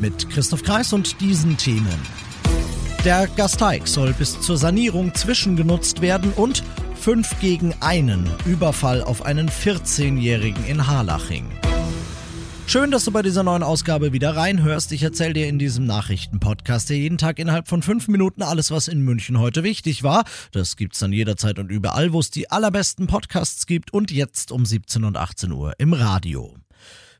[0.00, 1.98] Mit Christoph Kreis und diesen Themen.
[3.04, 6.64] Der Gasteig soll bis zur Sanierung zwischengenutzt werden und
[6.96, 11.46] 5 gegen einen Überfall auf einen 14-Jährigen in Harlaching.
[12.68, 14.90] Schön, dass du bei dieser neuen Ausgabe wieder reinhörst.
[14.90, 18.88] Ich erzähle dir in diesem Nachrichtenpodcast der jeden Tag innerhalb von fünf Minuten alles, was
[18.88, 20.24] in München heute wichtig war.
[20.50, 24.66] Das gibt's dann jederzeit und überall, wo es die allerbesten Podcasts gibt und jetzt um
[24.66, 26.56] 17 und 18 Uhr im Radio.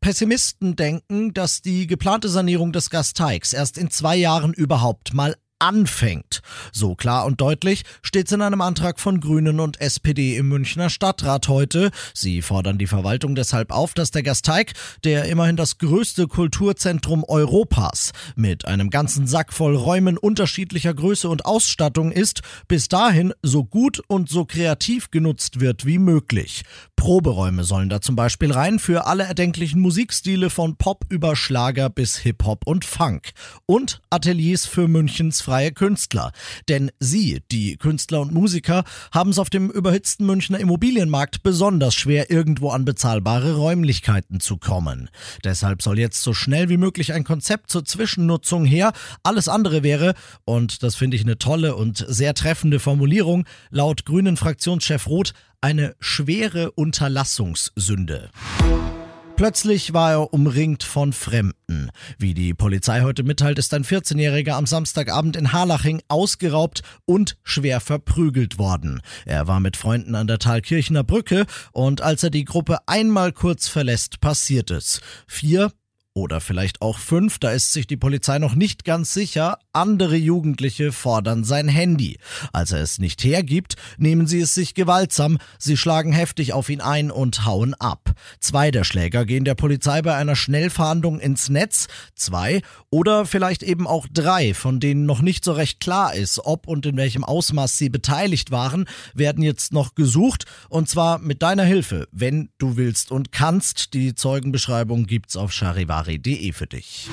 [0.00, 6.42] Pessimisten denken, dass die geplante Sanierung des Gasteigs erst in zwei Jahren überhaupt mal anfängt.
[6.72, 11.48] So klar und deutlich steht's in einem Antrag von Grünen und SPD im Münchner Stadtrat
[11.48, 11.90] heute.
[12.14, 14.72] Sie fordern die Verwaltung deshalb auf, dass der Gasteig,
[15.04, 21.44] der immerhin das größte Kulturzentrum Europas mit einem ganzen Sack voll Räumen unterschiedlicher Größe und
[21.44, 26.62] Ausstattung ist, bis dahin so gut und so kreativ genutzt wird wie möglich.
[26.96, 32.18] Proberäume sollen da zum Beispiel rein für alle erdenklichen Musikstile von Pop über Schlager bis
[32.18, 33.30] Hip-Hop und Funk.
[33.66, 36.32] Und Ateliers für Münchens freie Künstler.
[36.68, 42.30] Denn sie, die Künstler und Musiker, haben es auf dem überhitzten Münchner Immobilienmarkt besonders schwer,
[42.30, 45.08] irgendwo an bezahlbare Räumlichkeiten zu kommen.
[45.44, 48.92] Deshalb soll jetzt so schnell wie möglich ein Konzept zur Zwischennutzung her.
[49.22, 50.12] Alles andere wäre,
[50.44, 55.32] und das finde ich eine tolle und sehr treffende Formulierung, laut Grünen Fraktionschef Roth,
[55.62, 58.28] eine schwere Unterlassungssünde.
[59.38, 61.92] Plötzlich war er umringt von Fremden.
[62.18, 67.78] Wie die Polizei heute mitteilt, ist ein 14-Jähriger am Samstagabend in Harlaching ausgeraubt und schwer
[67.78, 69.00] verprügelt worden.
[69.26, 73.68] Er war mit Freunden an der Thalkirchner Brücke und als er die Gruppe einmal kurz
[73.68, 75.00] verlässt, passiert es.
[75.28, 75.70] Vier
[76.18, 79.58] oder vielleicht auch fünf, da ist sich die Polizei noch nicht ganz sicher.
[79.72, 82.18] Andere Jugendliche fordern sein Handy.
[82.52, 86.80] Als er es nicht hergibt, nehmen sie es sich gewaltsam, sie schlagen heftig auf ihn
[86.80, 88.12] ein und hauen ab.
[88.40, 93.86] Zwei der Schläger gehen der Polizei bei einer Schnellfahndung ins Netz, zwei oder vielleicht eben
[93.86, 97.78] auch drei, von denen noch nicht so recht klar ist, ob und in welchem Ausmaß
[97.78, 103.12] sie beteiligt waren, werden jetzt noch gesucht und zwar mit deiner Hilfe, wenn du willst
[103.12, 103.94] und kannst.
[103.94, 107.08] Die Zeugenbeschreibung gibt's auf Charivari charivari.de für dich.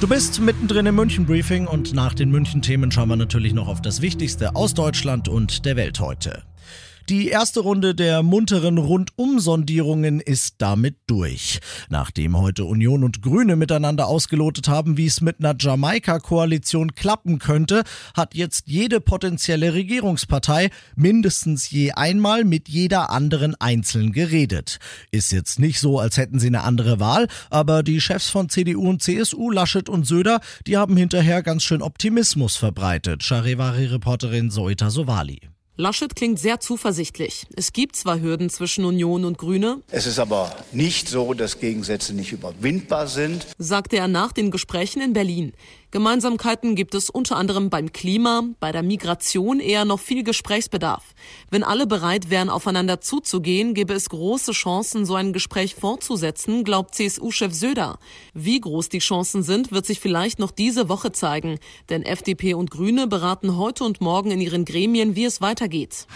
[0.00, 3.68] Du bist mittendrin im München Briefing und nach den München Themen schauen wir natürlich noch
[3.68, 6.42] auf das Wichtigste aus Deutschland und der Welt heute.
[7.12, 11.60] Die erste Runde der munteren Rundumsondierungen ist damit durch.
[11.90, 17.82] Nachdem heute Union und Grüne miteinander ausgelotet haben, wie es mit einer Jamaika-Koalition klappen könnte,
[18.16, 24.78] hat jetzt jede potenzielle Regierungspartei mindestens je einmal mit jeder anderen einzeln geredet.
[25.10, 28.88] Ist jetzt nicht so, als hätten sie eine andere Wahl, aber die Chefs von CDU
[28.88, 33.22] und CSU, Laschet und Söder, die haben hinterher ganz schön Optimismus verbreitet.
[33.22, 35.40] Charivari-Reporterin Zoita Sowali.
[35.82, 37.44] Laschet klingt sehr zuversichtlich.
[37.56, 39.82] Es gibt zwar Hürden zwischen Union und Grüne.
[39.90, 45.02] Es ist aber nicht so, dass Gegensätze nicht überwindbar sind, sagte er nach den Gesprächen
[45.02, 45.54] in Berlin.
[45.92, 51.04] Gemeinsamkeiten gibt es unter anderem beim Klima, bei der Migration eher noch viel Gesprächsbedarf.
[51.50, 56.94] Wenn alle bereit wären, aufeinander zuzugehen, gäbe es große Chancen, so ein Gespräch fortzusetzen, glaubt
[56.94, 57.98] CSU-Chef Söder.
[58.32, 61.58] Wie groß die Chancen sind, wird sich vielleicht noch diese Woche zeigen,
[61.90, 66.06] denn FDP und Grüne beraten heute und morgen in ihren Gremien, wie es weitergeht.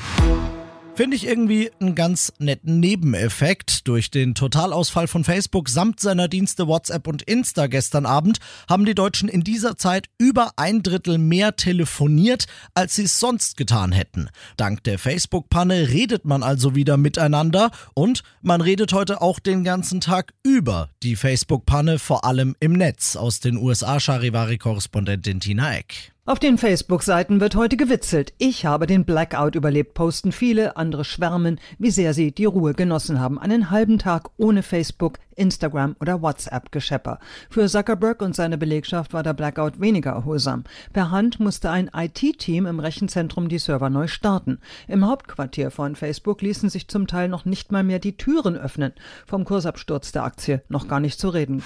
[0.96, 3.86] Finde ich irgendwie einen ganz netten Nebeneffekt.
[3.86, 8.94] Durch den Totalausfall von Facebook samt seiner Dienste WhatsApp und Insta gestern Abend haben die
[8.94, 14.30] Deutschen in dieser Zeit über ein Drittel mehr telefoniert, als sie es sonst getan hätten.
[14.56, 20.00] Dank der Facebook-Panne redet man also wieder miteinander und man redet heute auch den ganzen
[20.00, 23.16] Tag über die Facebook-Panne, vor allem im Netz.
[23.16, 26.15] Aus den USA Charivari-Korrespondentin Tina Eck.
[26.28, 28.34] Auf den Facebook-Seiten wird heute gewitzelt.
[28.38, 33.20] Ich habe den Blackout überlebt, posten viele, andere schwärmen, wie sehr sie die Ruhe genossen
[33.20, 33.38] haben.
[33.38, 37.20] Einen halben Tag ohne Facebook, Instagram oder WhatsApp-Geschepper.
[37.48, 40.64] Für Zuckerberg und seine Belegschaft war der Blackout weniger erholsam.
[40.92, 44.58] Per Hand musste ein IT-Team im Rechenzentrum die Server neu starten.
[44.88, 48.94] Im Hauptquartier von Facebook ließen sich zum Teil noch nicht mal mehr die Türen öffnen.
[49.26, 51.62] Vom Kursabsturz der Aktie noch gar nicht zu reden.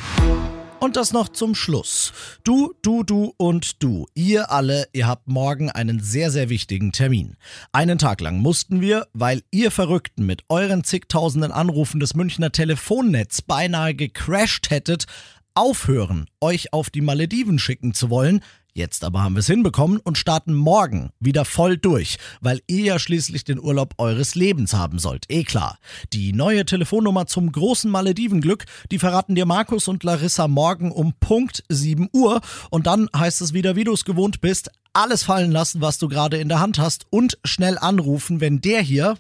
[0.81, 2.15] Und das noch zum Schluss.
[2.43, 4.07] Du, du, du und du.
[4.15, 7.37] Ihr alle, ihr habt morgen einen sehr, sehr wichtigen Termin.
[7.71, 13.43] Einen Tag lang mussten wir, weil ihr Verrückten mit euren zigtausenden Anrufen des Münchner Telefonnetz
[13.43, 15.05] beinahe gecrashed hättet,
[15.53, 18.41] aufhören, euch auf die Malediven schicken zu wollen.
[18.81, 22.99] Jetzt aber haben wir es hinbekommen und starten morgen wieder voll durch, weil ihr ja
[22.99, 25.27] schließlich den Urlaub eures Lebens haben sollt.
[25.29, 25.79] Eh klar.
[26.15, 31.63] Die neue Telefonnummer zum großen Maledivenglück, die verraten dir Markus und Larissa morgen um Punkt
[31.69, 32.41] 7 Uhr.
[32.71, 36.09] Und dann heißt es wieder, wie du es gewohnt bist, alles fallen lassen, was du
[36.09, 39.19] gerade in der Hand hast und schnell anrufen, wenn der hier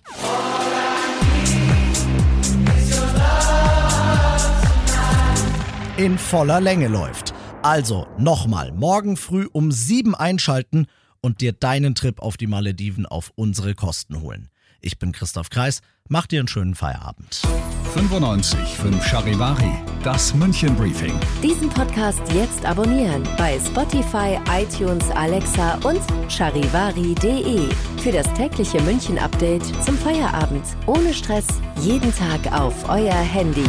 [5.99, 7.30] in voller Länge läuft.
[7.63, 10.87] Also nochmal, morgen früh um sieben einschalten
[11.21, 14.49] und dir deinen Trip auf die Malediven auf unsere Kosten holen.
[14.81, 17.43] Ich bin Christoph Kreis, mach dir einen schönen Feierabend.
[17.93, 19.73] 95 5 Charivari,
[20.03, 21.13] das München Briefing.
[21.43, 27.69] Diesen Podcast jetzt abonnieren bei Spotify, iTunes, Alexa und charivari.de.
[27.99, 30.65] Für das tägliche München Update zum Feierabend.
[30.87, 31.47] Ohne Stress,
[31.83, 33.69] jeden Tag auf euer Handy.